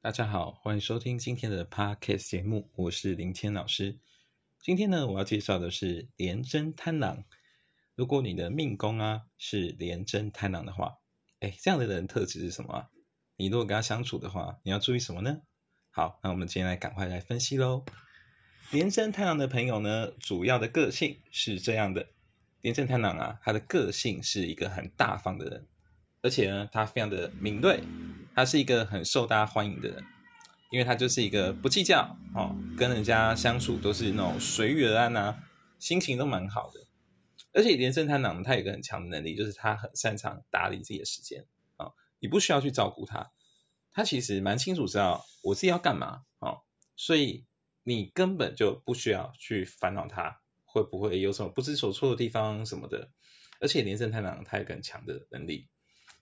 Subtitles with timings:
[0.00, 3.98] 大家好，欢迎收听今天的 Podcast 节目，我是林谦老师。
[4.62, 7.24] 今天呢，我要介绍的是廉贞贪狼。
[7.96, 10.98] 如果你的命宫啊是廉贞贪狼的话，
[11.40, 12.86] 哎，这样的人特质是什么？
[13.36, 15.40] 你如果跟他相处的话，你要注意什么呢？
[15.90, 17.84] 好，那我们今天来赶快来分析喽。
[18.70, 22.10] 廉贞贪狼的朋友呢，主要的个性是这样的：
[22.60, 25.66] 廉贞贪狼啊，他的个性是一个很大方的人，
[26.22, 27.82] 而且呢，他非常的敏锐。
[28.34, 30.04] 他是一个很受大家欢迎的人，
[30.70, 35.36] 因为他就是一个不计较哦，跟人家相处都是那种随遇而安呐，
[35.80, 36.86] 心情都蛮好的。
[37.52, 41.44] 而且连胜太郎他有个很强的能力，就是他很擅长打理自己的时间
[41.78, 41.90] 啊，
[42.20, 43.32] 你不需要去照顾他，
[43.90, 46.60] 他其实蛮清楚知道我自己要干嘛哦，
[46.94, 47.44] 所以
[47.82, 53.10] 你根本就不需要去烦恼他会不会有什么不知所措的地方什么的。
[53.60, 55.66] 而且连胜太郎他有很强的能力。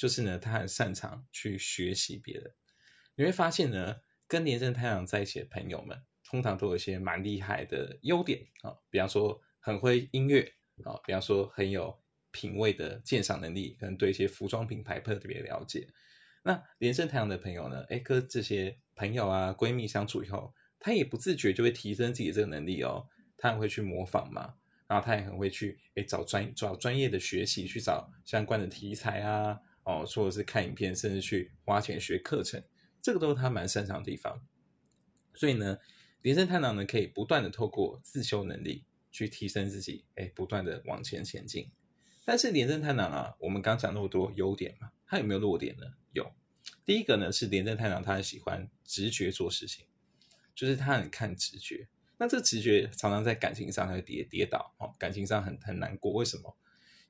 [0.00, 2.50] 就是呢，他很擅长去学习别人。
[3.16, 10.40] 你会发现呢，跟连胜太阳在一起的朋友们，通常都有一些蛮厉害的优点啊，比方说很会音乐
[10.84, 11.94] 啊，比方说很有
[12.30, 15.86] 品味的鉴赏能力，可能对一些服装品牌特别了解。
[16.44, 23.06] 那连胜太阳的朋友呢，哎，跟这些朋友啊、闺蜜相处以后，他也不自觉就会提升自己的这个能力哦，
[23.36, 24.54] 他很会去模仿嘛，
[24.86, 29.60] 然后他也很会去哎找专找专业的学习，去找相关的题材啊。
[29.84, 32.62] 哦，或者是看影片，甚至去花钱学课程，
[33.00, 34.44] 这个都是他蛮擅长的地方。
[35.34, 35.78] 所以呢，
[36.22, 41.70] 连胜太郎呢，可以不断的透过自修能力去提升自己，哎，不断的往前前进。
[42.24, 45.86] 但是连胜太郎啊，我们刚讲那么多优点嘛，他有没有弱点呢？
[46.12, 46.30] 有。
[46.84, 49.86] 第一个呢是连胜太郎，他很喜欢直觉做事情，
[50.54, 51.88] 就是他很看直觉。
[52.18, 56.12] 那这直觉常常在感情上会跌跌倒，哦，感情上很很难过。
[56.12, 56.54] 为什么？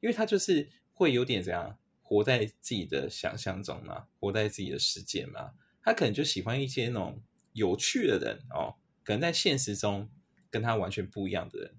[0.00, 1.76] 因为他就是会有点怎样？
[2.10, 10.10] 活在自己的想象中嘛，活在自己的世界嘛，他可能就喜欢一些那种有趣的人哦，可能在现实中
[10.50, 11.72] 跟他完全不一样的人，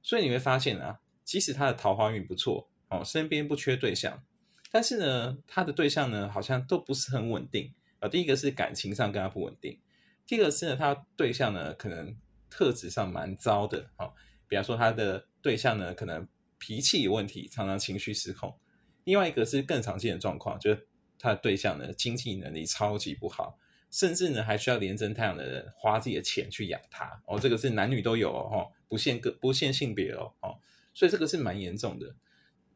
[0.00, 4.22] 所以你会发现啊，即使他的桃花运不错哦，身边不缺对象，
[4.70, 8.08] 但是呢，他的对象呢好像都不是很稳定啊。
[8.08, 9.80] 第一个是感情上跟他不稳定，
[10.24, 12.16] 第二个是呢，他对象呢可能
[12.48, 14.14] 特质上蛮糟的哦，
[14.46, 18.56] 比方说他的对象呢可能脾气有问题，常常情绪失控。
[19.04, 20.86] 另外一个是更常见的状况，就是
[21.18, 23.58] 他的对象呢经济能力超级不好，
[23.90, 30.58] 甚至呢还需要连贞太阳的人花自己的钱去养他哦，这个是男女都有哦，不限个不限性别哦，哦，
[30.94, 32.14] 所以这个是蛮严重的。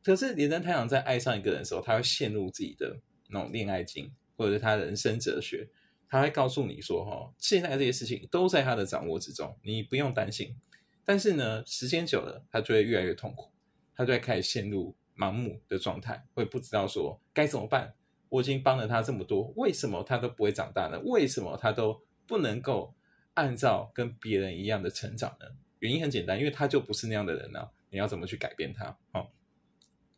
[0.02, 3.00] 可是连贞太阳在爱上一个人的时候，他会陷入自己的
[3.30, 5.68] 那种恋爱经，或者是他人生哲学，
[6.08, 10.56] 他会告诉你说，哈，现在这些事情都在他的掌握之中，你不用担心。
[11.04, 13.50] 但是呢，时间久了，他就会越来越痛苦，
[13.94, 14.96] 他就会开始陷入。
[15.16, 17.94] 盲目的状态，会不知道说该怎么办。
[18.28, 21.00] 我已经帮了他这么多，为什么他都不会长大呢？
[21.04, 22.94] 为什么他都不能够
[23.34, 25.46] 按照跟别人一样的成长呢？
[25.78, 27.70] 原因很简单，因为他就不是那样的人呢。
[27.90, 28.98] 你要怎么去改变他？
[29.12, 29.30] 哦，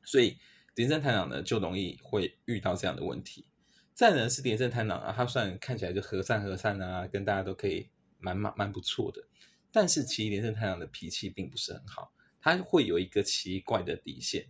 [0.03, 0.39] 所以
[0.75, 3.47] 连胜太郎呢，就容易会遇到这样的问题。
[3.93, 9.23] 再呢是连胜太郎啊，他虽然看起来就和善和善啊，跟大家都可以蛮蛮蛮不错的，
[9.71, 12.11] 但是其实连胜太郎的脾气并不是很好，
[12.41, 14.47] 他会有一个奇怪的底线。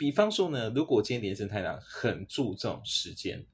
[0.00, 3.44] 比方说呢，如果今天连胜太郎很注重时间，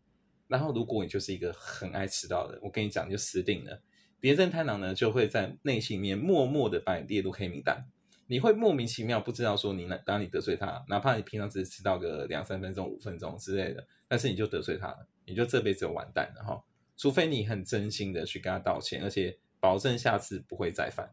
[0.47, 3.83] 然后如果你就是一个很爱迟到的，我跟你讲你就死定了。
[4.21, 7.85] 连胜太郎呢就会在内心里面默默的把你列入黑名单，
[8.29, 16.63] 你会莫名其妙不知道说你哪哪里得罪他，哪怕你平常只是迟到个两三分钟、五分钟之类的，但是你就得罪他了，你就这辈子就完蛋了哈。
[16.97, 21.11] 除非你很真心的去跟他道歉，而且保证下次不会再犯。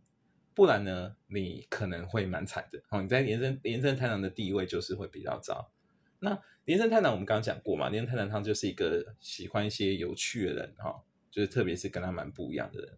[0.55, 2.81] 不然呢，你可能会蛮惨的。
[2.89, 5.71] 哦，你在连胜连胜太郎的地位就是会比较糟。
[6.19, 12.97] 那连胜太郎我们刚刚讲过嘛，连胜太郎他就是一个喜欢一些有趣的人，哈，就是特别是跟他蛮不一样的人。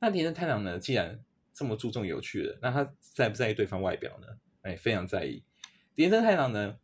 [0.00, 4.26] 那连胜太郎呢，既然这么注重有趣的，那他在不在意对方外表呢？
[4.62, 5.44] 哎，非常在意。
[5.94, 6.78] 连胜太郎呢，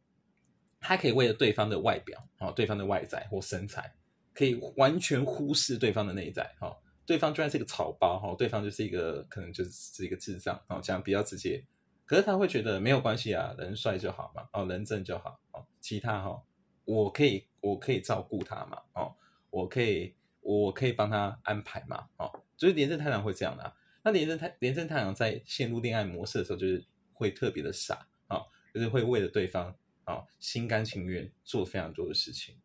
[0.78, 3.94] 他可以为了对方的外表，哦，对方的外在或身材，
[4.32, 6.76] 可以完全忽视对方的内在，哈。
[7.04, 11.64] 对方居然是个草包哈，对方就是一个可能就是是一个智障哦，讲比较直接，
[12.04, 16.42] 可是他会觉得没有关系啊，人帅就好嘛，哦，人正就好哦，其他哈，
[16.84, 19.14] 我可以我可以照顾他嘛，哦，
[19.50, 32.56] 我可以我可以帮他安排嘛，哦，就是连胜太郎会这样的，那连胜太连胜太郎在陷入恋爱模式的时候，就是会特别的傻啊，就是会为了对方啊心甘情愿做非常多的事情。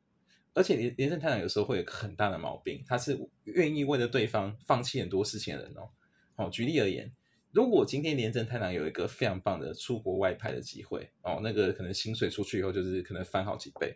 [0.57, 5.87] 而且连连胜太郎有时候会有很大的毛病，他是愿意为了对方放弃很多事情的人哦。
[6.35, 7.13] 哦，举例而言，
[7.51, 13.95] 如果今天连胜太郎有一个非常棒的出国外派的机会哦，那个可能薪水出去以后就是可能翻好几倍。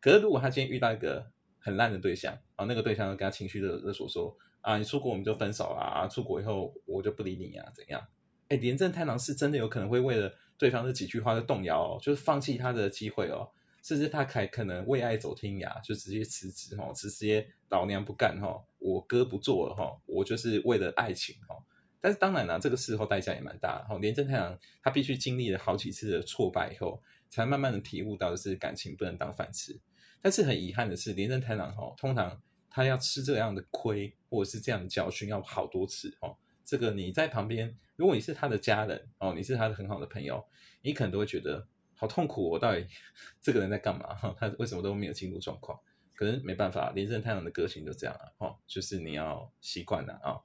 [0.00, 8.02] 可是如果他今天遇到一个很烂的对象，啊那个对象跟他情绪的勒索说啊，你出国我们就分手啦啊，出国以后我就不理你啊，怎样？
[8.48, 13.50] 哎，连胜太郎是真的有可能会为了对方这几句话就动摇，哦，就是放弃他的机会哦，
[13.82, 21.56] 甚至他还可能为爱走天涯，就直接辞职哈，直接老娘不干哈，我哥不做了哈，我就是为了爱情哈。
[22.00, 23.98] 但是当然了，这个事后代价也蛮大哈。
[23.98, 29.78] 廉政太郎他必须经历了好几次的挫败以后，才慢慢的体悟到的是感情不能当饭吃。
[30.22, 32.40] 但是很遗憾的是，廉政太郎哈，通常
[32.70, 36.36] 他要吃这样的亏或者是这样的教训，要好多次哈。
[36.64, 40.44] 这个你在旁边，如果你是他的家人哦，你是他的很好的朋友，
[40.82, 41.66] 你可能都会觉得
[41.98, 42.48] 好痛苦。
[42.48, 42.86] 我到底
[43.42, 44.14] 这个人在干嘛？
[44.14, 45.78] 哈，他为什么都没有进入状况？
[46.14, 50.40] 可是没办法，连胜太阳的个性就这样啊，哦，就是你要习惯了啊。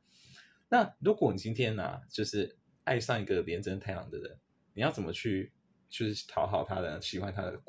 [0.70, 4.38] 那如果你今天呢，就是爱上一个连真太阳的人，
[4.74, 5.52] 你要怎么去
[5.90, 7.60] 就是讨好他的，喜欢他的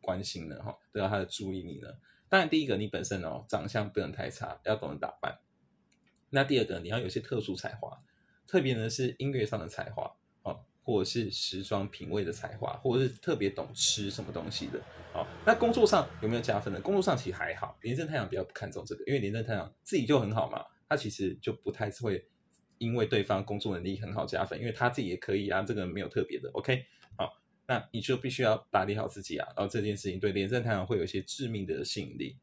[0.00, 0.62] 关心呢？
[0.62, 1.88] 哈，得到他的注意力呢？
[2.28, 5.38] 当然，第一个你本身哦，长相不能太差，要懂得打扮。
[6.30, 8.02] 那第二个，你要有些特殊才华，
[8.46, 10.13] 特别呢是音乐上的才华，
[10.84, 14.80] 或者是时装品味的才华，或者是特别懂吃什么东西的
[15.12, 15.26] 好。
[15.46, 16.80] 那工作上有没有加分呢？
[16.80, 22.28] 工作上其实还好，廉政太阳比较不看重这个，因为廉政太阳自己就很好嘛，他其实就不太会
[22.78, 26.50] 因为对方工作能力很好加分，因为他自己也可以啊，这个没有特别的。
[26.52, 26.84] OK，
[27.16, 27.32] 好，
[27.66, 32.36] 那你就必须要打理好自己啊，然后这件事情对廉政太阳会有一些致命的吸引力。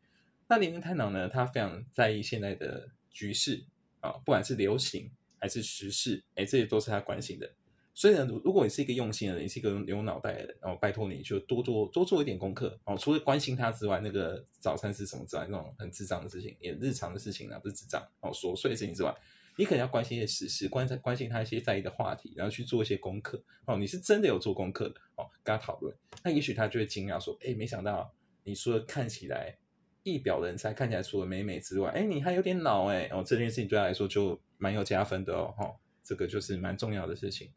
[0.48, 3.64] 那廉政太阳呢，他非常在意现在的局势。
[4.02, 7.48] 啊，不管是流行还是时事，哎，这些都是他关心的。
[7.94, 12.80] 所以呢，如果你是一个用心的人，你是一个有脑袋的人，然后拜托你就多做多做一点功课。
[12.86, 19.14] 哦，除了关心他之外，那个早餐是什么之外，那种很智障的事情，也日常的事情啊，不是智障哦，琐碎的事情之外，
[19.58, 23.44] 你可能要关心一些时事，关关心他一些在意的话题，然后去做一些功课。
[23.66, 29.58] 哦，你是真的有做功课的哦，跟他讨论，那也许他就会惊讶说，哎，没想到你说看起来。
[30.04, 35.72] 一表人才，看起来除了美美之外，哎，你还有点脑哎，哦，这件事情对他来说就蛮有加分的哦，哈，
[36.04, 37.52] 这个就是蛮重要的事情。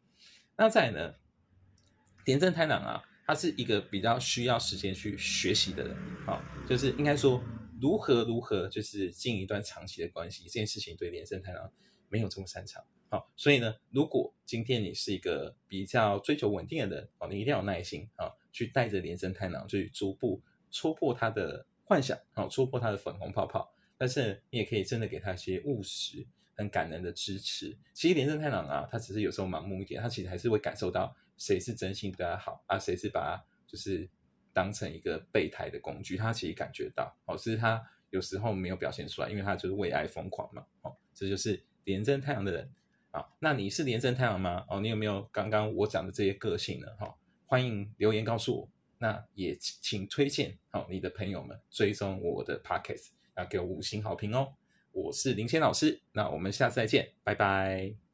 [0.57, 1.15] 那再呢，
[2.25, 7.43] 廉政太郎啊，他是一个比较需要时间去学习的人，啊，就是应该说
[7.81, 11.71] 如何如何就是进一段长期的关系，这件事情对廉政太郎
[12.09, 20.41] 没有这么擅长，好，所以呢，如果今天你是一个比较追求稳定的人，哦，你一定要有耐心啊，去带着廉政太郎去逐步
[20.71, 21.65] 戳破他的。
[21.87, 26.25] 幻想哦，戳破他的粉红泡泡，但是你也可以真的给他一些务实、
[26.55, 27.77] 很感人的支持。
[27.93, 34.09] 其实连胜太郎啊，他只是有时候盲目一点，他其实还是会感受到谁是真心对他好啊，谁是把他就是
[34.53, 40.65] 当成一个备胎的工具，他其实感觉到哦，只是他有时候没有表现出来，因为他就是为爱疯狂嘛。
[40.81, 42.71] 哦，这就是连胜太郎的人
[43.11, 43.27] 啊。
[43.39, 44.65] 那你是连胜太郎吗？
[44.69, 46.87] 哦，你有没有刚刚我讲的这些个性呢？
[46.97, 47.15] 哈，
[47.45, 48.69] 欢迎留言告诉我。
[48.97, 54.53] 那也请推荐好你的朋友们追踪我的 podcast，要给我五星好评哦。
[54.95, 58.04] 我是林谦老师，那我们下次再见，拜拜。